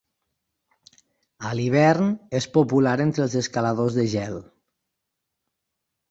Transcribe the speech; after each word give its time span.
A 1.49 1.51
l'hivern, 1.59 2.07
és 2.39 2.47
popular 2.55 2.93
entre 3.05 3.23
els 3.25 3.35
escaladors 3.41 3.99
de 3.99 4.05
gel. 4.15 4.39